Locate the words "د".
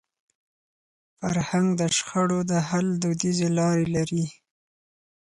1.79-1.81, 2.51-2.53